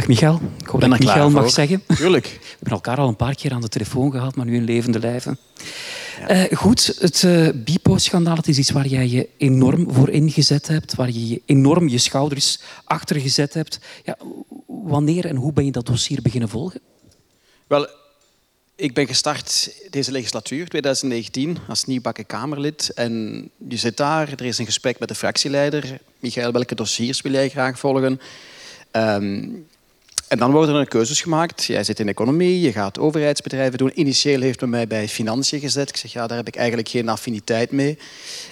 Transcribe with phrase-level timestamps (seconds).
[0.00, 0.40] Dag Michael.
[0.58, 1.50] Ik hoop Ben dat ik Michael mag voor.
[1.50, 1.82] zeggen.
[1.86, 2.24] Tuurlijk.
[2.40, 4.98] We hebben elkaar al een paar keer aan de telefoon gehad, maar nu in levende
[4.98, 5.38] lijven.
[6.26, 10.94] Eh, goed, het eh Bipo-schandaal het is iets waar jij je enorm voor ingezet hebt,
[10.94, 13.78] waar je je enorm je schouders achter gezet hebt.
[14.04, 14.16] Ja,
[14.66, 16.80] wanneer en hoe ben je dat dossier beginnen volgen?
[17.66, 17.88] Wel,
[18.76, 22.92] ik ben gestart deze legislatuur, 2019, als nieuwbakken Kamerlid.
[22.94, 26.00] En je zit daar, er is een gesprek met de fractieleider.
[26.18, 28.20] Michael, welke dossiers wil jij graag volgen?
[28.90, 29.48] Ehm,
[30.30, 31.64] en dan worden er keuzes gemaakt.
[31.64, 33.90] Jij zit in economie, je gaat overheidsbedrijven doen.
[33.94, 35.88] Initieel heeft men mij bij financiën gezet.
[35.88, 37.98] Ik zeg, ja, daar heb ik eigenlijk geen affiniteit mee.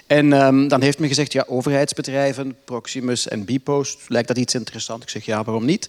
[0.07, 5.03] En ehm, dan heeft men gezegd, ja, overheidsbedrijven, Proximus en Bpost, lijkt dat iets interessant?
[5.03, 5.89] Ik zeg, ja, waarom niet?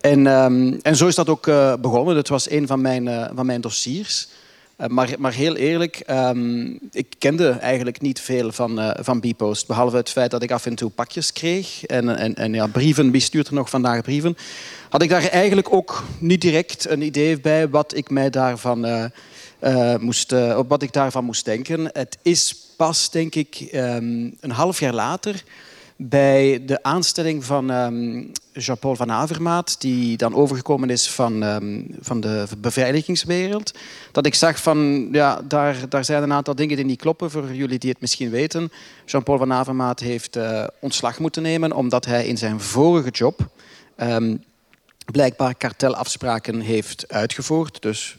[0.00, 2.16] En, ehm, en zo is dat ook eh, begonnen.
[2.16, 4.28] Het was een van mijn, eh, van mijn dossiers.
[4.76, 9.66] Eh, maar, maar heel eerlijk, ehm, ik kende eigenlijk niet veel van, eh van Bpost.
[9.66, 11.84] Behalve het feit dat ik af en toe pakjes kreeg.
[11.84, 14.36] En, en, en ja, brieven, wie stuurt er nog vandaag brieven?
[14.88, 19.04] Had ik daar eigenlijk ook niet direct een idee bij wat ik mij daarvan, eh,
[19.58, 20.30] eh, moest,
[20.68, 21.90] wat ik daarvan moest denken.
[21.92, 25.44] Het is pas, denk ik, ehm, een half jaar later
[25.96, 32.20] bij de aanstelling van ehm, Jean-Paul van Avermaat, die dan overgekomen is van, ehm, van
[32.20, 33.74] de beveiligingswereld,
[34.12, 37.54] dat ik zag van, ja, daar, daar zijn een aantal dingen die niet kloppen, voor
[37.54, 38.72] jullie die het misschien weten.
[39.04, 43.48] Jean-Paul van Avermaat heeft eh, ontslag moeten nemen, omdat hij in zijn vorige job
[43.96, 44.36] ehm,
[45.12, 47.82] blijkbaar kartelafspraken heeft uitgevoerd.
[47.82, 48.16] Dus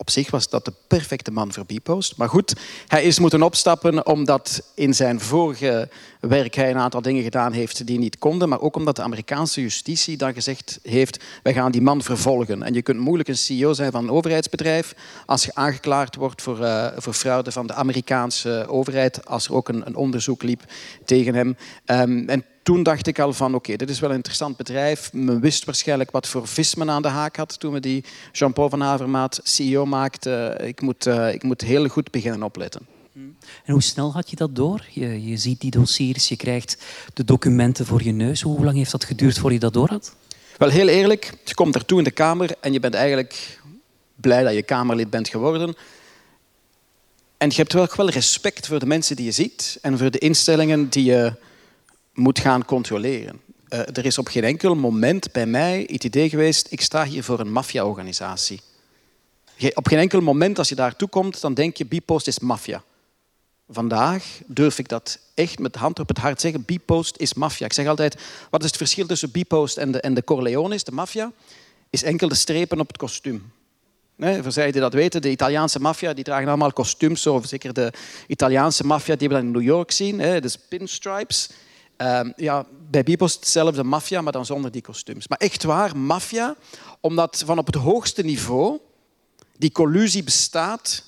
[0.00, 2.16] op zich was dat de perfecte man voor Bpost.
[2.16, 2.54] Maar goed,
[2.86, 5.88] hij is moeten opstappen omdat in zijn vorige
[6.20, 8.48] werk hij een aantal dingen gedaan heeft die niet konden.
[8.48, 12.62] Maar ook omdat de Amerikaanse justitie dan gezegd heeft, wij gaan die man vervolgen.
[12.62, 14.94] En je kunt moeilijk een CEO zijn van een overheidsbedrijf
[15.26, 19.68] als je aangeklaagd wordt voor, eh, voor fraude van de Amerikaanse overheid, als er ook
[19.68, 20.62] een, een onderzoek liep
[21.04, 21.56] tegen hem.
[21.84, 25.12] Ehm, en toen dacht ik al van oké, dit is wel een interessant bedrijf.
[25.12, 28.68] Men wist waarschijnlijk wat voor vis men aan de haak had toen we die Jean-Paul
[28.68, 30.66] van Avermaat CEO maakten.
[30.66, 32.86] Ik moet, eh, ik moet heel goed beginnen opletten.
[33.64, 34.84] En hoe snel had je dat door?
[34.90, 36.84] Je, je ziet die dossiers, je krijgt
[37.14, 38.42] de documenten voor je neus.
[38.42, 40.14] Hoe lang heeft dat geduurd voor je dat door had?
[40.58, 43.60] Wel heel eerlijk, je komt daartoe in de Kamer en je bent eigenlijk
[44.14, 45.76] blij dat je Kamerlid bent geworden.
[47.38, 50.18] En je hebt wel, wel respect voor de mensen die je ziet en voor de
[50.18, 51.46] instellingen die je
[52.18, 53.40] moet gaan controleren.
[53.68, 57.24] Eh, er is op geen enkel moment bij mij het idee geweest, ik sta hier
[57.24, 58.60] voor een maffia-organisatie.
[59.74, 62.82] Op geen enkel moment als je daartoe komt, dan denk je, Bpost is maffia.
[63.68, 66.64] Vandaag durf ik dat echt met de hand op het hart zeggen.
[66.64, 67.66] Bpost is maffia.
[67.66, 68.16] Ik zeg altijd,
[68.50, 71.32] wat is het verschil tussen Bpost en de, en de Corleones, de maffia?
[71.90, 73.52] Is enkel de strepen op het kostuum.
[74.16, 77.26] Nee, voor zij die dat weten, de Italiaanse maffia die dragen allemaal kostuums.
[77.42, 77.92] Zeker de
[78.26, 81.50] Italiaanse maffia die we in New York zien, hè, dus pinstripes.
[81.98, 85.28] Ehm, ja, bij Bpost hetzelfde maffia, maar dan zonder die kostuums.
[85.28, 86.56] Maar echt waar, maffia,
[87.00, 88.78] omdat van op het hoogste niveau
[89.56, 91.04] die collusie bestaat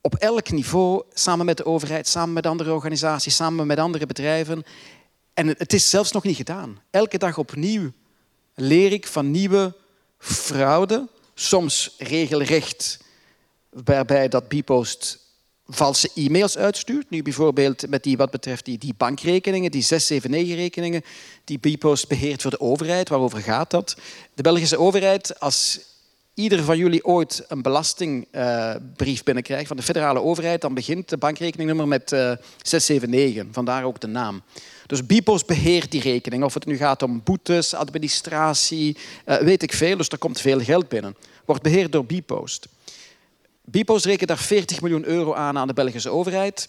[0.00, 4.62] op elk niveau, samen met de overheid, samen met andere organisaties, samen met andere bedrijven.
[5.34, 6.80] En het is zelfs nog niet gedaan.
[6.90, 7.92] Elke dag opnieuw
[8.54, 9.74] leer ik van nieuwe
[10.18, 13.00] fraude, soms regelrecht
[13.70, 15.27] waarbij dat Bpost
[15.68, 17.10] valse e-mails uitstuurt.
[17.10, 21.02] Nu bijvoorbeeld met die, wat betreft die, die bankrekeningen, die 679-rekeningen
[21.44, 23.08] die Bpost beheert voor de overheid.
[23.08, 23.96] Waarover gaat dat?
[24.34, 25.80] De Belgische overheid, als
[26.34, 31.88] ieder van jullie ooit een belastingbrief binnenkrijgt van de federale overheid, dan begint de bankrekeningnummer
[31.88, 33.46] met eh, 679.
[33.54, 34.42] Vandaar ook de naam.
[34.86, 36.44] Dus Bpost beheert die rekening.
[36.44, 39.96] Of het nu gaat om boetes, administratie, eh, weet ik veel.
[39.96, 41.16] Dus er komt veel geld binnen.
[41.44, 42.68] Wordt beheerd door Bpost.
[43.70, 46.68] Bpost rekent daar 40 miljoen euro aan aan de Belgische overheid.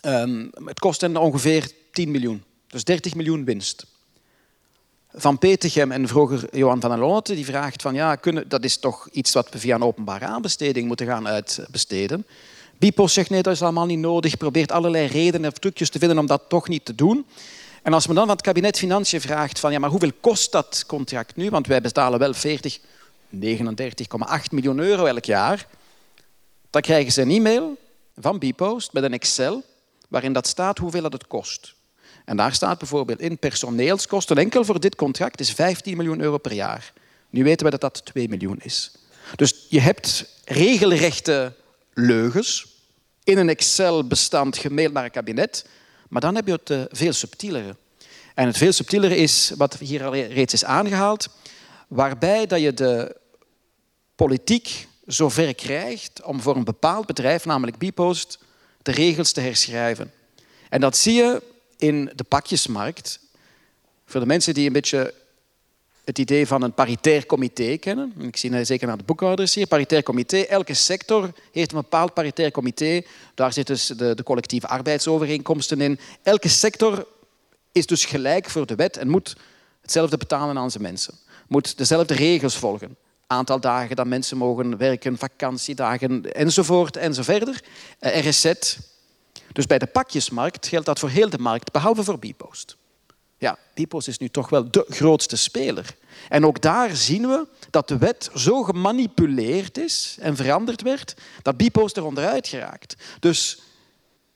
[0.00, 2.42] Ehm, het kost hen ongeveer 10 miljoen.
[2.66, 3.86] Dus 30 miljoen winst.
[5.12, 8.76] Van Petegem en vroeger Johan van der Lotte, die vraagt van ja, kunnen, dat is
[8.76, 12.26] toch iets wat we via een openbare aanbesteding moeten gaan uitbesteden.
[12.78, 16.18] Bpost zegt nee, dat is allemaal niet nodig, probeert allerlei redenen of trucjes te vinden
[16.18, 17.26] om dat toch niet te doen.
[17.82, 20.84] En als men dan van het kabinet Financiën vraagt van ja, maar hoeveel kost dat
[20.86, 21.50] contract nu?
[21.50, 22.84] Want wij betalen wel 40, 39,8
[24.50, 25.66] miljoen euro elk jaar.
[26.70, 27.76] Dan krijgen ze een e-mail
[28.16, 29.64] van Bpost met een Excel
[30.08, 31.74] waarin dat staat hoeveel dat het kost.
[32.24, 36.52] En daar staat bijvoorbeeld in personeelskosten, enkel voor dit contract is 15 miljoen euro per
[36.52, 36.92] jaar.
[37.30, 38.92] Nu weten we dat dat 2 miljoen is.
[39.36, 41.52] Dus je hebt regelrechte
[41.94, 42.66] leugens
[43.24, 45.66] in een Excel-bestand gemaild naar een kabinet,
[46.08, 47.76] maar dan heb je het eh, veel subtielere.
[48.34, 51.28] En het veel subtielere is, wat hier al reeds is aangehaald,
[51.88, 53.16] waarbij dat je de
[54.14, 58.38] politiek zover krijgt om voor een bepaald bedrijf, namelijk Bpost,
[58.82, 60.12] de regels te herschrijven.
[60.68, 61.42] En dat zie je
[61.76, 63.20] in de pakjesmarkt.
[64.06, 65.14] Voor de mensen die een beetje
[66.04, 68.12] het idee van een paritair comité kennen.
[68.18, 69.66] Ik zie zeker naar de boekhouders hier.
[69.66, 70.40] Paritair comité.
[70.40, 73.02] Elke sector heeft een bepaald paritair comité.
[73.34, 75.98] Daar zitten dus de, de collectieve arbeidsovereenkomsten in.
[76.22, 77.06] Elke sector
[77.72, 79.36] is dus gelijk voor de wet en moet
[79.80, 81.14] hetzelfde betalen aan zijn mensen.
[81.46, 82.96] Moet dezelfde regels volgen.
[83.30, 87.62] Aantal dagen dat mensen mogen werken, vakantiedagen enzovoort enzoverder.
[87.98, 88.52] Eh, RSZ.
[89.52, 92.76] Dus bij de pakjesmarkt geldt dat voor heel de markt, behalve voor Bpost.
[93.38, 95.96] Ja, Bpost is nu toch wel de grootste speler.
[96.28, 101.56] En ook daar zien we dat de wet zo gemanipuleerd is en veranderd werd, dat
[101.56, 102.96] Bpost er onderuit geraakt.
[103.20, 103.60] Dus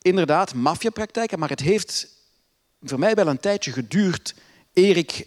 [0.02, 2.08] inderdaad, maffiapraktijken, maar het heeft
[2.82, 4.34] voor mij wel een tijdje geduurd
[4.72, 5.26] eer ik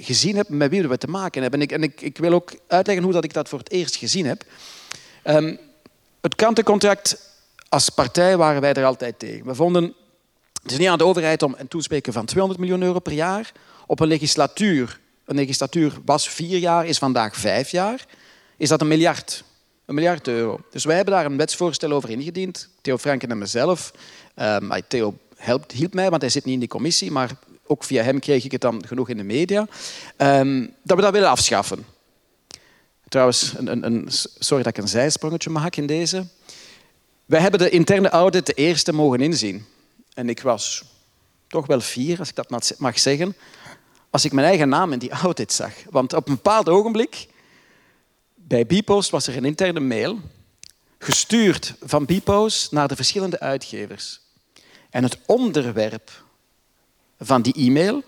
[0.00, 1.60] gezien heb met wie we te maken hebben.
[1.60, 3.96] En ik, en ik, ik wil ook uitleggen hoe dat ik dat voor het eerst
[3.96, 4.44] gezien heb.
[5.24, 5.58] Um,
[6.20, 7.30] het krantencontract,
[7.68, 9.46] als partij waren wij er altijd tegen.
[9.46, 9.94] We vonden
[10.62, 13.52] het is niet aan de overheid om een toespreken van 200 miljoen euro per jaar
[13.86, 15.00] op een legislatuur.
[15.24, 18.06] Een legislatuur was vier jaar, is vandaag vijf jaar.
[18.56, 19.44] Is dat een miljard?
[19.84, 20.60] Een miljard euro.
[20.70, 22.68] Dus wij hebben daar een wetsvoorstel over ingediend.
[22.80, 23.92] Theo Franken en mezelf.
[24.36, 27.10] Um, Theo helpt, hielp mij, want hij zit niet in die commissie.
[27.10, 27.30] Maar
[27.70, 29.66] ook via hem kreeg ik het dan genoeg in de media.
[30.16, 31.84] Um, dat we dat willen afschaffen.
[33.08, 34.08] Trouwens, een, een, een,
[34.38, 36.26] sorry dat ik een zijsprongetje maak in deze.
[37.26, 39.66] Wij hebben de interne audit de eerste mogen inzien.
[40.14, 40.84] En ik was
[41.46, 43.36] toch wel fier, als ik dat mag zeggen,
[44.10, 45.72] als ik mijn eigen naam in die audit zag.
[45.90, 47.28] Want op een bepaald ogenblik,
[48.34, 50.18] bij Bpost was er een interne mail,
[50.98, 54.20] gestuurd van Bpost naar de verschillende uitgevers.
[54.90, 56.10] En het onderwerp
[57.20, 58.02] van die e-mail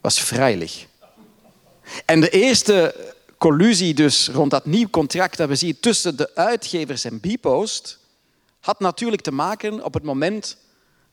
[0.00, 0.86] was vrijelijk.
[2.04, 2.94] En de eerste
[3.38, 7.98] collusie dus rond dat nieuw contract dat we zien tussen de uitgevers en Bpost
[8.60, 10.56] had natuurlijk te maken op het moment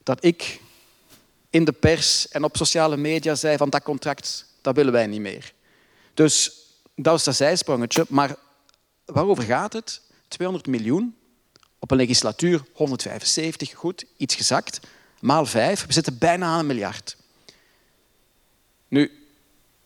[0.03, 0.61] dat ik
[1.49, 5.21] in de pers en op sociale media zei van dat contract, dat willen wij niet
[5.21, 5.53] meer.
[6.13, 6.51] Dus
[6.95, 8.05] dat was dat zijsprongetje.
[8.09, 8.35] Maar
[9.05, 10.01] waarover gaat het?
[10.27, 11.15] 200 miljoen
[11.79, 14.79] op een legislatuur, 175, goed, iets gezakt,
[15.19, 15.85] maal vijf.
[15.85, 17.17] We zitten bijna aan een miljard.
[18.87, 19.11] Nu,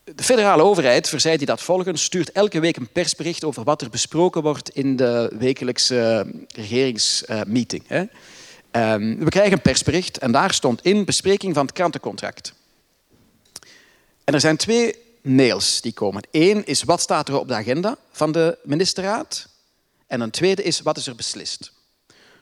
[0.04, 3.90] de federale overheid, zij die dat volgen, stuurt elke week een persbericht over wat er
[3.90, 8.08] besproken wordt in de wekelijkse regeringsmeeting.
[8.70, 12.54] Ehm, we krijgen een persbericht en daar stond in bespreking van het krantencontract.
[14.24, 16.22] En er zijn twee mails die komen.
[16.30, 19.48] Eén is wat staat er op de agenda van de ministerraad.
[20.06, 21.72] En een tweede is wat is er beslist.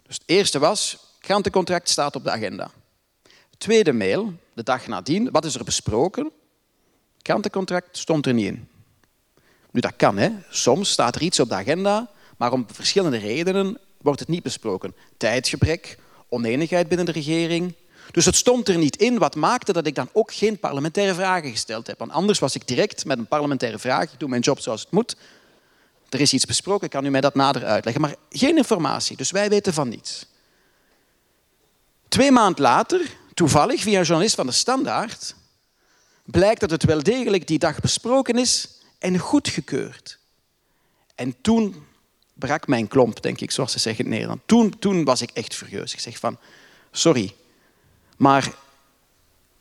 [0.06, 2.70] Dus het eerste was, krantencontract staat op de agenda.
[3.60, 6.30] Tweede mail, de dag nadien, wat is er besproken?
[7.22, 8.68] Krantencontract stond er niet in.
[9.70, 10.30] Nu, dat kan, hè.
[10.50, 14.94] Soms staat er iets op de agenda, maar om verschillende redenen wordt het niet besproken.
[15.16, 15.98] Tijdgebrek,
[16.28, 17.74] oneenigheid binnen de regering.
[18.10, 21.50] Dus het stond er niet in, wat maakte dat ik dan ook geen parlementaire vragen
[21.50, 21.98] gesteld heb.
[21.98, 24.90] Want anders was ik direct met een parlementaire vraag, ik doe mijn job zoals het
[24.90, 25.16] moet.
[26.08, 28.02] Er is iets besproken, kan u mij dat nader uitleggen.
[28.02, 30.26] Maar geen informatie, dus wij weten van niets.
[32.08, 35.34] Twee maanden later, toevallig via een journalist van de Standaard,
[36.24, 40.18] blijkt dat het wel degelijk die dag besproken is en goedgekeurd.
[41.14, 41.86] En toen
[42.34, 44.40] brak mijn klomp, denk ik, zoals ze zeggen in Nederland.
[44.46, 45.92] Toen, toen was ik echt furieus.
[45.92, 46.38] Ik zeg van,
[46.90, 47.34] sorry,
[48.16, 48.54] maar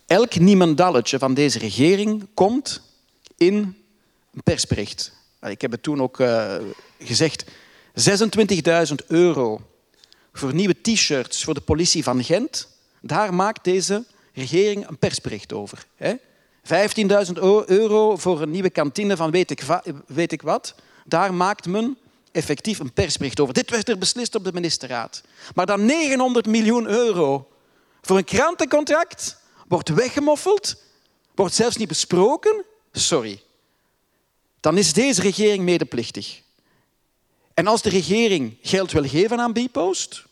[0.06, 2.82] elk niemandalletje van deze regering komt
[3.38, 3.54] in
[4.34, 5.14] een persbericht.
[5.42, 6.56] Ik heb het toen ook uh,
[7.00, 7.46] gezegd.
[7.46, 9.62] 26.000 euro
[10.34, 12.78] voor nieuwe t-shirts voor de politie van Gent.
[13.02, 15.86] Daar maakt deze regering een persbericht over.
[16.02, 17.34] 15.000
[17.66, 19.64] euro voor een nieuwe kantine van weet ik,
[20.08, 20.76] weet ik wat.
[21.06, 21.98] Daar maakt men
[22.32, 23.54] effectief een persbericht over.
[23.54, 25.22] Dit werd er beslist op de ministerraad.
[25.56, 27.48] Maar dan 900 miljoen euro
[28.02, 29.38] voor een krantencontract
[29.68, 30.84] wordt weggemoffeld,
[31.36, 32.64] wordt zelfs niet besproken.
[32.92, 33.42] Sorry.
[34.60, 36.42] Dan is deze regering medeplichtig.
[37.54, 40.24] En als de regering geld wil geven aan Bpost,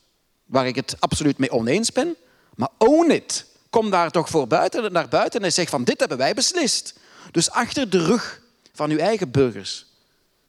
[0.46, 2.16] waar ik het absoluut mee oneens ben,
[2.58, 3.46] maar own it.
[3.70, 6.94] Kom daar toch voor buiten, naar buiten en zeg van dit hebben wij beslist.
[7.32, 8.42] Dus achter de rug
[8.74, 9.88] van uw eigen burgers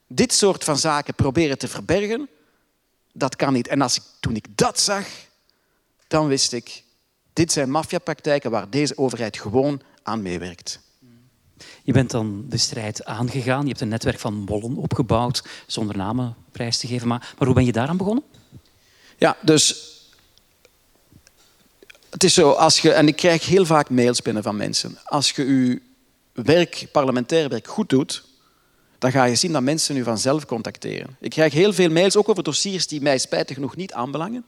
[0.08, 2.28] dit soort van zaken proberen te verbergen,
[3.12, 3.68] dat kan niet.
[3.68, 5.06] En als ik, toen ik dat zag,
[6.06, 6.82] dan wist ik,
[7.32, 10.80] dit zijn maffiapraktijken waar deze overheid gewoon aan meewerkt.
[11.82, 13.62] Je bent dan de strijd aangegaan.
[13.62, 17.08] Je hebt een netwerk van mollen opgebouwd, zonder namen prijs te geven.
[17.08, 18.24] Maar, maar hoe ben je daaraan begonnen?
[19.16, 19.96] Ja, dus
[22.10, 24.98] het is zo, als je, en ik krijg heel vaak mails binnen van mensen.
[25.04, 25.80] Als je je
[26.32, 28.24] werk, parlementair werk goed doet,
[28.98, 31.16] dan ga je zien dat mensen u vanzelf contacteren.
[31.20, 34.44] Ik krijg heel veel mails, ook over dossiers die mij spijtig genoeg niet aanbelangen.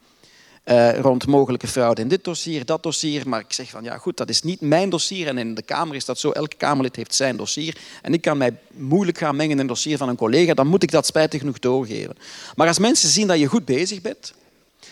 [0.64, 3.28] uh, rond mogelijke fraude in dit dossier, dat dossier.
[3.28, 5.26] Maar ik zeg van ja goed, dat is niet mijn dossier.
[5.26, 6.30] En in de Kamer is dat zo.
[6.30, 7.76] Elke Kamerlid heeft zijn dossier.
[8.02, 10.54] En ik kan mij moeilijk gaan mengen in een dossier van een collega.
[10.54, 12.16] Dan moet ik dat spijtig genoeg doorgeven.
[12.56, 14.32] Maar als mensen zien dat je goed bezig bent.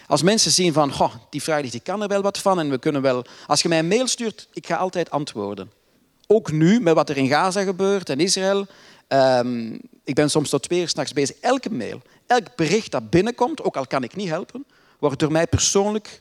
[0.08, 2.78] Als mensen zien van, goh, die vraag die kan er wel wat van en we
[2.78, 3.24] kunnen wel...
[3.46, 5.70] Als je mij een mail stuurt, ik ga altijd antwoorden.
[6.26, 8.66] Ook nu, met wat er in Gaza gebeurt en Israël.
[9.08, 11.36] Um, ik ben soms tot twee uur s'nachts bezig.
[11.40, 14.64] Elke mail, elk bericht dat binnenkomt, ook al kan ik niet helpen,
[14.98, 16.20] wordt door mij persoonlijk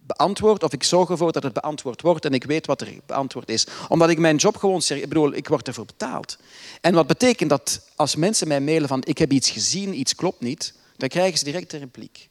[0.00, 3.48] beantwoord of ik zorg ervoor dat het beantwoord wordt en ik weet wat er beantwoord
[3.48, 3.66] is.
[3.88, 4.82] Omdat ik mijn job gewoon...
[4.88, 6.38] Ik bedoel, ik word ervoor betaald.
[6.80, 10.40] En wat betekent dat als mensen mij mailen van ik heb iets gezien, iets klopt
[10.40, 12.27] niet, dan krijgen ze direct een repliek.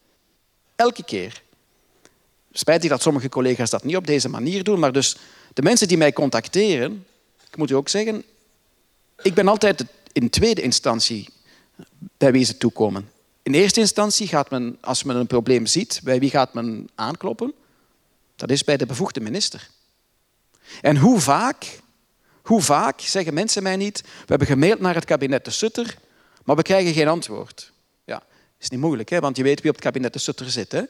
[0.77, 1.41] Elke keer.
[2.51, 5.17] Spijtig dat sommige collega's dat niet op deze manier doen, maar dus
[5.53, 7.05] de mensen die mij contacteren,
[7.49, 8.23] ik moet u ook zeggen,
[9.21, 11.29] ik ben altijd in tweede instantie
[12.17, 13.09] bij wie ze toekomen.
[13.43, 17.53] In eerste instantie gaat men, als men een probleem ziet, bij wie gaat men aankloppen?
[18.35, 19.69] Dat is bij de bevoegde minister.
[20.81, 21.79] En hoe vaak,
[22.41, 25.97] hoe vaak zeggen mensen mij niet, we hebben gemaild naar het kabinet de Sutter,
[26.43, 27.71] maar we krijgen geen antwoord.
[28.67, 29.19] Is niet moeilijk, hè?
[29.19, 30.71] want je weet wie op het kabinet de Sutter zit.
[30.71, 30.81] Hè?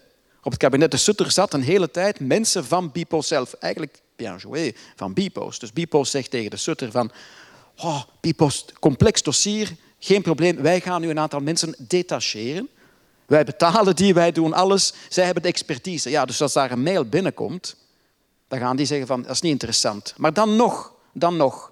[0.43, 3.53] Op het kabinet de Sutter zat een hele tijd mensen van Bipo zelf.
[3.53, 5.60] Eigenlijk bien joué, van Bipo's.
[5.60, 7.12] Dus Bipo's zegt tegen de Sutter van...
[7.77, 10.62] Oh, Bipo's, complex dossier, geen probleem.
[10.62, 12.69] Wij gaan nu een aantal mensen detacheren.
[13.25, 14.93] Wij betalen die, wij doen alles.
[15.10, 16.10] Zij hebben de expertise.
[16.10, 17.75] Ja, dus als daar een mail binnenkomt,
[18.48, 20.13] dan gaan die zeggen van, dat is niet interessant.
[20.17, 21.72] Maar dan nog, dan nog.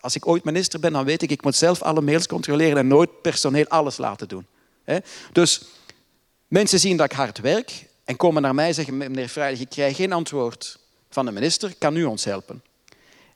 [0.00, 2.86] Als ik ooit minister ben, dan weet ik, ik moet zelf alle mails controleren en
[2.86, 4.46] nooit personeel alles laten doen.
[5.32, 5.62] Dus
[6.48, 9.68] mensen zien dat ik hard werk en komen naar mij en zeggen, meneer Vrijdag, ik
[9.68, 10.78] krijg geen antwoord
[11.10, 12.62] van de minister, kan u ons helpen?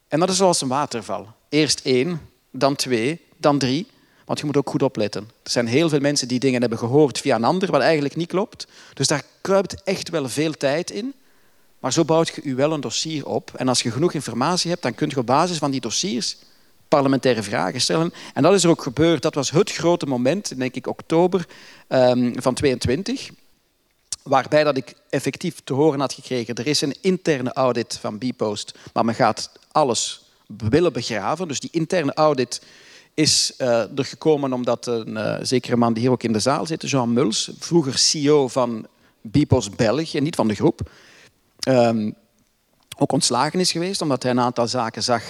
[0.09, 1.32] En dat is zoals een waterval.
[1.49, 3.87] Eerst één, dan twee, dan drie.
[4.25, 5.30] Want je moet ook goed opletten.
[5.42, 8.28] Er zijn heel veel mensen die dingen hebben gehoord via een ander, wat eigenlijk niet
[8.28, 8.66] klopt.
[8.94, 11.14] Dus daar kruipt echt wel veel tijd in.
[11.78, 13.52] Maar zo bouwt je u wel een dossier op.
[13.56, 16.37] En als je genoeg informatie hebt, dan kun je op basis van die dossiers
[16.92, 18.12] parlementaire vragen stellen.
[18.34, 19.22] En dat is er ook gebeurd.
[19.22, 21.46] Dat was het grote moment, denk ik, oktober
[21.88, 23.30] um, van 22
[24.22, 28.78] waarbij dat ik effectief te horen had gekregen, er is een interne audit van Bpost,
[28.92, 31.49] maar men gaat alles willen begraven.
[31.49, 32.62] Dus die interne audit
[33.14, 36.66] is uh, er gekomen omdat een uh, zekere man die hier ook in de zaal
[36.66, 38.87] zit, Jean Muls, vroeger CEO van
[39.20, 40.90] Bpost België, niet van de groep,
[41.68, 42.14] um,
[42.96, 45.22] ook ontslagen is geweest omdat hij een aantal zaken zag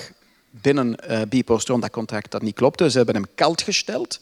[0.53, 2.91] binnen uh, Bpost rond dat contract dat niet klopte.
[2.91, 4.21] Ze hebben hem kalt gesteld.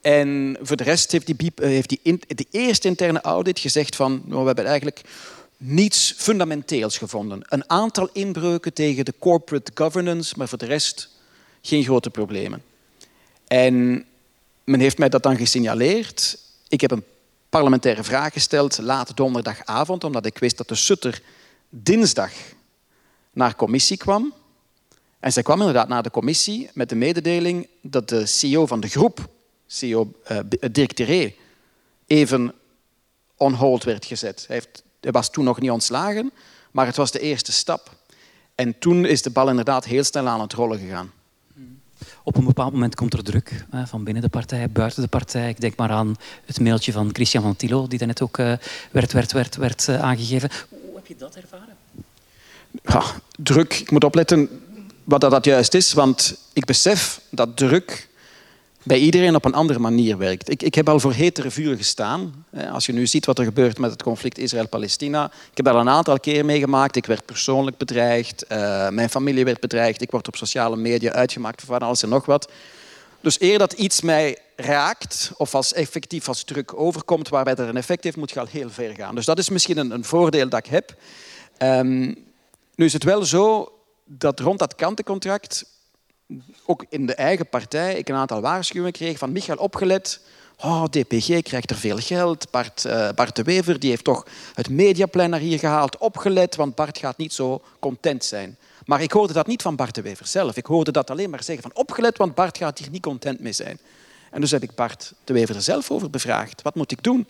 [0.00, 4.40] En voor de rest heeft, die, heeft die de eerste interne audit gezegd van nou,
[4.40, 5.00] we hebben eigenlijk
[5.56, 7.42] niets fundamenteels gevonden.
[7.48, 11.08] Een aantal inbreuken tegen de corporate governance, maar voor de rest
[11.62, 12.62] geen grote problemen.
[13.46, 14.04] En
[14.64, 16.38] men heeft mij dat dan gesignaleerd.
[16.68, 17.04] Ik heb een
[17.48, 21.22] parlementaire vraag gesteld laat donderdagavond, omdat ik wist dat de Sutter
[21.68, 22.32] dinsdag
[23.32, 24.34] naar commissie kwam.
[25.20, 28.88] En zij kwam inderdaad naar de commissie met de mededeling dat de CEO van de
[28.88, 29.28] groep,
[29.66, 30.38] CEO uh,
[30.72, 31.32] Dirk Tiré,
[32.06, 32.54] even
[33.36, 34.44] on hold werd gezet.
[34.46, 36.32] Hij, heeft, hij was toen nog niet ontslagen,
[36.70, 37.98] maar het was de eerste stap.
[38.54, 41.12] En toen is de bal inderdaad heel snel aan het rollen gegaan.
[42.22, 45.48] Op een bepaald moment komt er druk van binnen de partij, buiten de partij.
[45.48, 48.52] Ik denk maar aan het mailtje van Christian van Tillo, die daarnet ook uh,
[48.90, 50.50] werd, werd, werd, werd uh, aangegeven.
[50.68, 51.76] Hoe heb je dat ervaren?
[52.82, 53.02] Ja,
[53.36, 53.74] druk.
[53.74, 54.48] Ik moet opletten
[55.10, 58.08] wat dat juist is, want ik besef dat druk
[58.82, 60.50] bij iedereen op een andere manier werkt.
[60.50, 62.44] Ik, ik heb al voor hetere vuren gestaan.
[62.72, 65.24] Als je nu ziet wat er gebeurt met het conflict Israël-Palestina.
[65.50, 66.96] Ik heb al een aantal keer meegemaakt.
[66.96, 68.44] Ik werd persoonlijk bedreigd.
[68.52, 70.00] Uh, mijn familie werd bedreigd.
[70.00, 72.50] Ik word op sociale media uitgemaakt voor van alles en nog wat.
[73.20, 77.76] Dus eer dat iets mij raakt of als effectief als druk overkomt waarbij dat een
[77.76, 79.14] effect heeft, moet je al heel ver gaan.
[79.14, 80.94] Dus dat is misschien een, een voordeel dat ik heb.
[81.58, 82.16] Um,
[82.74, 83.72] nu is het wel zo
[84.18, 85.64] dat rond dat kantencontract
[86.66, 90.20] ook in de eigen partij ik een aantal waarschuwingen kreeg van Michael opgelet.
[90.62, 92.50] Oh, DPG krijgt er veel geld.
[92.50, 95.98] Bart, uh, Bart de Wever die heeft toch het mediaplan naar hier gehaald.
[95.98, 98.56] Opgelet, want Bart gaat niet zo content zijn.
[98.84, 100.56] Maar ik hoorde dat niet van Bart de Wever zelf.
[100.56, 103.52] Ik hoorde dat alleen maar zeggen van opgelet, want Bart gaat hier niet content mee
[103.52, 103.78] zijn.
[104.30, 106.62] En dus heb ik Bart de Wever er zelf over bevraagd.
[106.62, 107.26] Wat moet ik doen?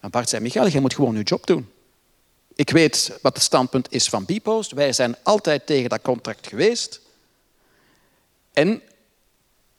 [0.00, 1.70] En Bart zei, Michael, jij moet gewoon je job doen.
[2.54, 4.72] Ik weet wat het standpunt is van Bpost.
[4.72, 7.00] Wij zijn altijd tegen dat contract geweest.
[8.52, 8.82] En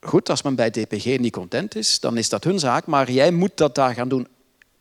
[0.00, 3.30] goed, als men bij DPG niet content is, dan is dat hun zaak, maar jij
[3.30, 4.28] moet dat daar gaan doen.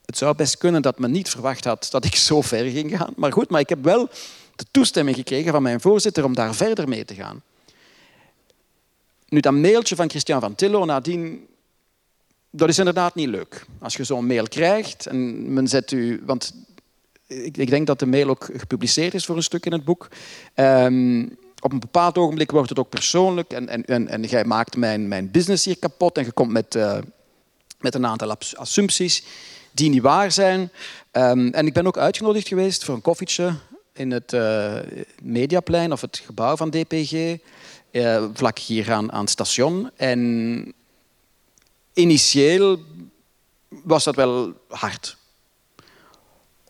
[0.05, 3.13] Het zou best kunnen dat men niet verwacht had dat ik zo ver ging gaan.
[3.15, 4.09] Maar goed, maar ik heb wel
[4.55, 7.41] de toestemming gekregen van mijn voorzitter om daar verder mee te gaan.
[9.27, 11.47] Nu, dat mailtje van Christian van Tillo, nadien
[12.55, 13.65] dat is inderdaad niet leuk.
[13.79, 16.21] Als je zo'n mail krijgt en men zet u...
[16.25, 16.53] Want
[17.33, 20.07] ik, ik, denk dat de mail ook gepubliceerd is voor een stuk in het boek.
[20.55, 25.07] Um, op een bepaald ogenblik wordt het ook persoonlijk en, en, en, jij maakt mijn,
[25.07, 26.97] mijn business hier kapot en je komt met, uh,
[27.79, 29.23] met een aantal assumpties
[29.71, 30.71] die niet waar zijn.
[31.11, 33.53] Um, en ik ben ook uitgenodigd geweest voor een koffietje
[33.93, 34.75] in het uh,
[35.21, 37.37] Mediaplein of het gebouw van DPG,
[37.91, 39.89] uh, vlak hier aan, aan het station.
[39.95, 40.73] En
[41.93, 42.79] initieel
[43.69, 45.17] was dat wel hard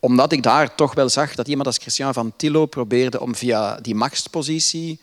[0.04, 3.76] omdat ik daar toch wel zag dat iemand als Christian van Tillo probeerde om via
[3.76, 5.00] die machtspositie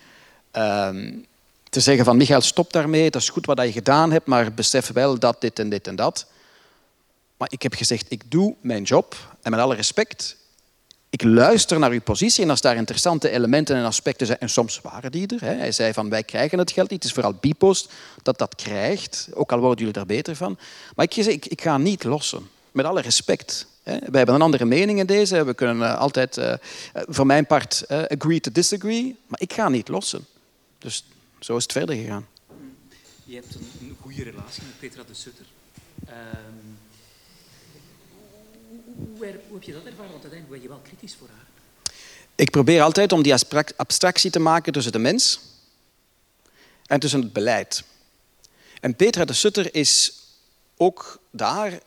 [0.52, 1.14] ehm,
[1.70, 4.92] te zeggen van Michael, stop daarmee, dat is goed wat je gedaan hebt, maar besef
[4.92, 6.26] wel dat dit en dit en dat.
[7.38, 10.38] Maar ik heb gezegd, ik doe mijn job en met alle respect,
[11.10, 14.82] ik luister naar uw positie en als daar interessante elementen en aspecten zijn, en soms
[14.82, 15.42] waren die er.
[15.42, 15.54] Hè.
[15.54, 17.92] Hij zei van wij krijgen het geld niet, het is vooral Bipost
[18.24, 20.58] dat dat krijgt, ook al worden jullie daar beter van.
[20.96, 23.70] Maar ik, ik, ik ga niet lossen, met alle respect.
[23.84, 25.44] We hebben een andere mening in deze.
[25.44, 26.54] We kunnen eh, altijd, uh,
[26.94, 29.16] voor mijn part, agree to disagree.
[29.28, 30.26] Maar ik ga niet lossen.
[30.78, 31.06] Dus
[31.40, 32.28] zo is het verder gegaan.
[33.24, 35.46] Je hebt een, goede relatie met Petra de Sutter.
[36.10, 36.14] Uh,
[38.96, 40.12] hoe, hoe, heb je dat ervaren?
[40.12, 41.46] Want uiteindelijk ben je wel kritisch voor haar.
[42.36, 43.34] Ik probeer altijd om die
[43.76, 45.40] abstractie te maken tussen de mens
[46.86, 47.84] en tussen het beleid.
[48.80, 50.14] En Petra de Sutter is
[50.78, 51.80] ook daar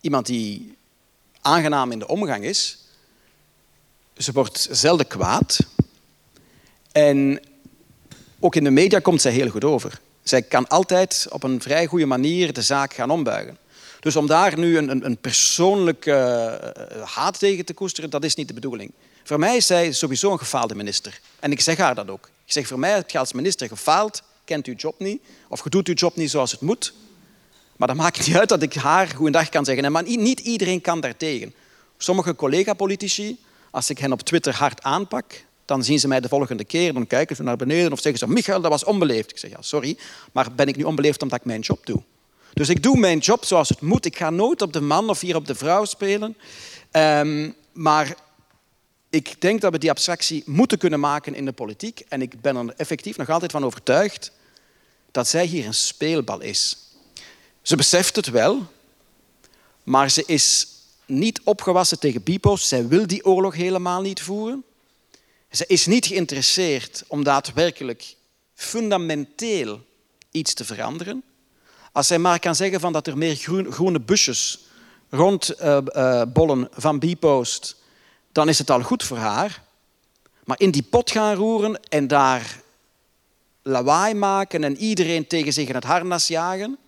[0.00, 0.77] iemand die
[1.48, 2.78] aangenaam in de omgang is.
[4.16, 5.58] Ze wordt zelden kwaad.
[6.92, 7.40] En
[8.40, 10.00] ook in de media komt zij heel goed over.
[10.22, 13.58] Zij kan altijd op een vrij goede manier de zaak gaan ombuigen.
[14.00, 16.10] Dus om daar nu een, een, persoonlijke
[16.92, 18.92] uh, haat tegen te koesteren, dat is niet de bedoeling.
[19.24, 21.20] Voor mij is zij sowieso een gefaalde minister.
[21.40, 22.28] En ik zeg haar dat ook.
[22.44, 25.70] Ik zeg, voor mij heb je als minister gefaald, kent uw job niet, of je
[25.70, 26.92] doet uw job niet zoals het moet.
[27.78, 29.92] Maar dat maakt niet uit dat ik haar goedendag kan zeggen.
[29.92, 31.54] Maar niet iedereen kan daartegen.
[31.96, 33.38] Sommige collega-politici,
[33.70, 37.06] als ik hen op Twitter hard aanpak, dan zien ze mij de volgende keer, dan
[37.06, 39.30] kijken ze naar beneden of zeggen ze, Michael, dat was onbeleefd.
[39.30, 39.98] Ik zeg, ja, sorry,
[40.32, 42.02] maar ben ik nu onbeleefd omdat ik mijn job doe?
[42.52, 44.04] Dus ik doe mijn job zoals het moet.
[44.04, 46.36] Ik ga nooit op de man of hier op de vrouw spelen.
[46.92, 48.16] Um, maar
[49.10, 52.02] ik denk dat we die abstractie moeten kunnen maken in de politiek.
[52.08, 54.32] En ik ben er effectief nog altijd van overtuigd
[55.10, 56.87] dat zij hier een speelbal is.
[57.68, 58.66] Ze beseft het wel,
[59.82, 60.68] maar ze is
[61.06, 62.68] niet opgewassen tegen Bipos.
[62.68, 64.64] Zij wil die oorlog helemaal niet voeren.
[65.50, 68.16] Ze is niet geïnteresseerd om daadwerkelijk
[68.54, 69.80] fundamenteel
[70.30, 71.22] iets te veranderen.
[71.92, 73.36] Als zij maar kan zeggen van dat er meer
[73.70, 74.58] groene busjes
[75.10, 77.76] rondbollen uh, uh, van Bipost,
[78.32, 79.62] dan is het al goed voor haar.
[80.44, 82.60] Maar in die pot gaan roeren en daar
[83.62, 86.78] lawaai maken en iedereen tegen zich in het harnas jagen,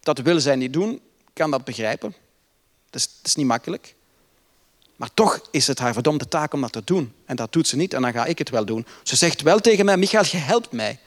[0.00, 1.00] dat wil zij niet doen,
[1.32, 2.14] kan dat begrijpen.
[2.90, 3.94] Dat is, is niet makkelijk.
[4.96, 7.14] Maar toch is het haar verdomde taak om dat te doen.
[7.24, 8.86] En dat doet ze niet en dan ga ik het wel doen.
[9.02, 10.98] Ze zegt wel tegen mij, Michael, je helpt mij.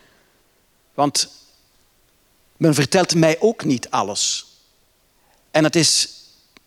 [0.93, 1.29] Want
[2.57, 4.45] men vertelt mij ook niet alles.
[5.51, 6.09] En het is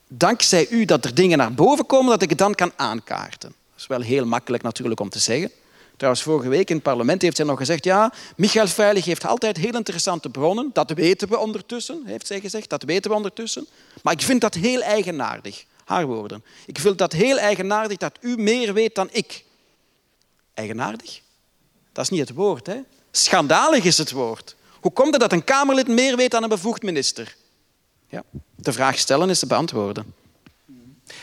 [0.08, 3.48] dankzij u dat er dingen naar boven komen dat ik het dan kan aankaarten.
[3.48, 5.50] Dat is wel heel makkelijk natuurlijk om te zeggen.
[5.96, 7.84] Trouwens, vorige week in het parlement heeft zij nog gezegd...
[7.84, 10.70] ja, Michael Veilig heeft altijd heel interessante bronnen.
[10.72, 12.70] Dat weten we ondertussen, heeft zij gezegd.
[12.70, 13.66] Dat weten we ondertussen.
[14.02, 15.64] Maar ik vind dat heel eigenaardig.
[15.84, 16.44] Haar woorden.
[16.66, 19.44] Ik vind dat heel eigenaardig dat u meer weet dan ik.
[20.54, 21.20] Eigenaardig?
[21.92, 22.66] Dat is niet het woord.
[22.66, 22.76] Hè?
[23.10, 24.56] Schandalig is het woord.
[24.80, 27.36] Hoe komt het dat een Kamerlid meer weet dan een bevoegd minister?
[28.08, 28.22] Ja,
[28.56, 30.14] de vraag stellen is te beantwoorden.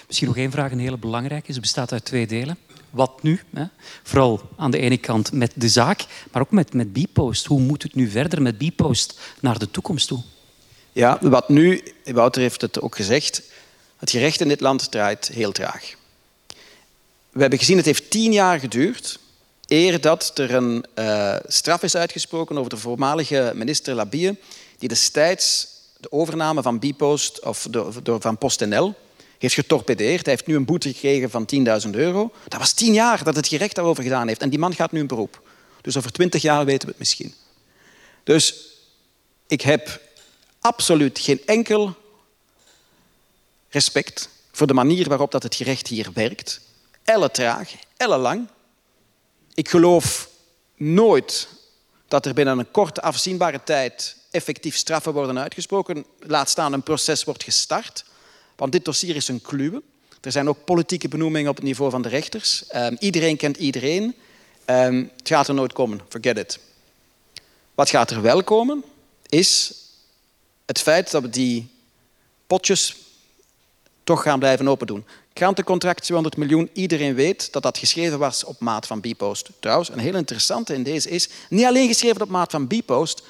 [0.08, 1.54] Misschien nog één vraag, een hele belangrijke.
[1.54, 2.58] Ze bestaat uit twee delen
[2.94, 3.40] wat nu?
[3.54, 3.64] Hè?
[4.04, 7.46] Vooral aan de ene kant met de zaak, maar ook met, met Bpost.
[7.46, 10.22] Hoe moet het nu verder met Bpost naar de toekomst toe?
[10.92, 13.42] Ja, wat nu, Wouter heeft het ook gezegd,
[13.98, 15.96] het gerecht in dit land draait heel traag.
[17.30, 19.20] We hebben gezien, het heeft tien jaar geduurd
[19.68, 24.40] eer dat er een uh, straf is uitgesproken over de voormalige minister Labie,
[24.78, 25.68] die destijds
[26.00, 27.68] de overname van Bpost of
[28.04, 28.94] door, van PostNL
[29.50, 30.26] heeft getorpedeerd.
[30.26, 31.50] Hij heeft nu een boete gekregen van
[31.86, 32.32] 10.000 euro.
[32.48, 34.42] Dat was tien jaar dat het gerecht daarover gedaan heeft.
[34.42, 35.42] En die man gaat nu in beroep.
[35.82, 37.34] Dus over twintig jaar weten we het misschien.
[38.24, 38.56] Dus
[39.48, 40.02] ik heb
[40.60, 41.96] absoluut geen enkel
[43.70, 46.62] respect voor de manier waarop dat het gerecht hier werkt.
[47.04, 48.48] Elle traag, elle lang.
[49.54, 50.30] Ik geloof
[50.76, 51.48] nooit
[52.08, 56.06] dat er binnen een korte afzienbare tijd effectief straffen worden uitgesproken.
[56.20, 58.06] Laat staan een proces wordt gestart.
[58.56, 59.82] Want dit dossier is een kluwe.
[60.22, 62.64] Er zijn ook politieke benoemingen op het niveau van de rechters.
[62.76, 64.16] Um, iedereen kent iedereen.
[64.66, 66.60] Um, het gaat er nooit komen, forget it.
[67.74, 68.84] Wat gaat er wel komen,
[69.30, 69.74] is
[70.66, 71.68] het feit dat we die
[72.48, 72.96] potjes
[74.04, 75.06] toch gaan blijven open doen.
[75.34, 79.50] Krantencontract 200 miljoen, iedereen weet dat dat geschreven was op maat van Bpost.
[79.60, 83.24] Trouwens, een heel interessante in deze is, niet alleen geschreven op maat van Bpost,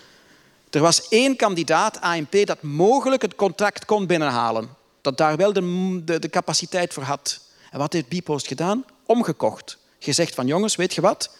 [0.69, 4.69] er was één kandidaat, ANP, dat mogelijk het contract kon binnenhalen.
[5.03, 7.39] Dat daar wel de, de, de capaciteit voor had.
[7.71, 8.85] En wat heeft Bpost gedaan?
[9.05, 9.77] Omgekocht.
[9.99, 11.37] Gezegd van jongens, weet je wat?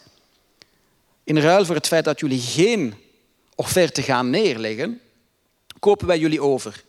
[1.24, 2.94] In ruil voor het feit dat jullie geen
[3.54, 5.00] offerte gaan neerleggen,
[5.78, 6.84] kopen wij jullie over.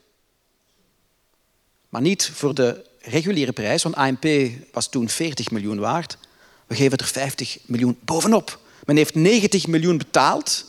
[1.89, 4.25] Maar niet voor de reguliere prijs, want ANP
[4.71, 6.17] was toen 40 miljoen waard.
[6.67, 8.59] We geven er 50 miljoen bovenop.
[8.85, 10.65] Men heeft 90 miljoen betaald.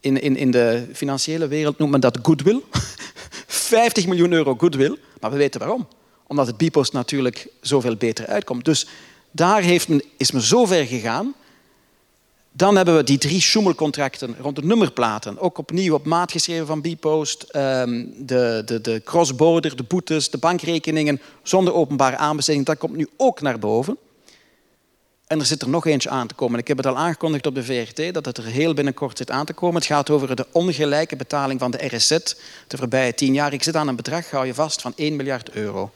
[0.00, 2.62] In, in, in de financiële wereld noemt men dat goodwill.
[3.46, 4.98] 50 miljoen euro goodwill.
[5.20, 5.88] Maar we weten waarom.
[6.26, 8.64] Omdat het Bpost natuurlijk zoveel beter uitkomt.
[8.64, 8.86] Dus
[9.30, 11.34] daar heeft men, is men zo ver gegaan
[12.56, 15.38] dan hebben we die drie Schumel-contracten rond de nummerplaten.
[15.38, 17.42] Ook opnieuw op maat geschreven van Bpost.
[17.42, 22.66] Ehm, de, de, de cross-border, de boetes, de bankrekeningen zonder openbare aanbesteding.
[22.66, 23.96] Dat komt nu ook naar boven.
[25.26, 26.58] En er zit er nog eentje aan te komen.
[26.58, 29.46] Ik heb het al aangekondigd op de VRT dat het er heel binnenkort zit aan
[29.46, 29.74] te komen.
[29.74, 32.08] Het gaat over de ongelijke betaling van de RSZ
[32.66, 33.52] de voorbije tien jaar.
[33.52, 35.90] Ik zit aan een bedrag, hou je vast, van 1 miljard euro.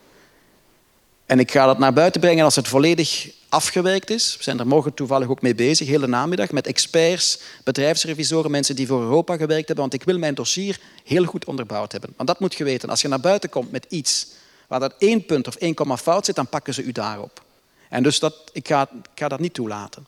[1.27, 4.35] En ik ga dat naar buiten brengen als het volledig afgewerkt is.
[4.37, 8.87] We zijn er morgen toevallig ook mee bezig, hele namiddag, met experts, bedrijfsrevisoren, mensen die
[8.87, 9.77] voor Europa gewerkt hebben.
[9.77, 12.13] Want ik wil mijn dossier heel goed onderbouwd hebben.
[12.17, 12.89] Want dat moet je weten.
[12.89, 14.27] Als je naar buiten komt met iets
[14.67, 17.43] waar dat één punt of één komma fout zit, dan pakken ze u daarop.
[17.91, 20.07] En dus dat, ik, ga, ga dat niet toelaten.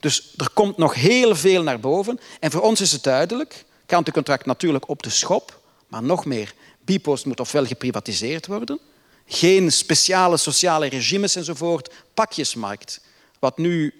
[0.00, 2.20] Dus er komt nog heel veel naar boven.
[2.40, 3.64] En voor ons is het duidelijk,
[4.12, 6.54] contract natuurlijk op de schop, maar nog meer.
[6.84, 8.78] Bipost moet ofwel geprivatiseerd worden,
[9.26, 13.00] geen speciale sociale regimes enzovoort, pakjesmarkt.
[13.38, 13.94] Wat nu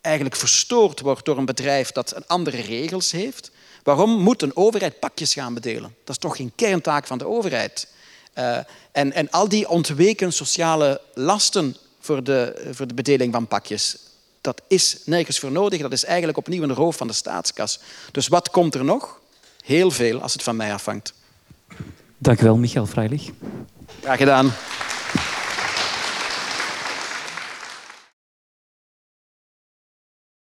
[0.00, 3.50] eigenlijk verstoord wordt door een bedrijf dat andere regels heeft.
[3.82, 5.94] Waarom moet een overheid pakjes gaan bedelen?
[6.04, 7.88] Dat is toch geen kerntaak van de overheid.
[8.34, 8.58] Uh,
[8.92, 11.76] en, en al die ontweken sociale lasten
[12.10, 13.96] voor de, voor de bedeling van pakjes,
[14.40, 15.80] dat is nergens voor nodig.
[15.80, 17.80] Dat is eigenlijk opnieuw een roof van de staatskas.
[18.12, 19.20] Dus wat komt er nog?
[19.64, 21.14] Heel veel, als het van mij afhangt.
[22.18, 23.30] Dank u wel, Michael Freilich.
[24.00, 24.52] Graag gedaan.